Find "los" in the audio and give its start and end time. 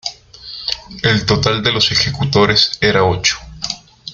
1.71-1.91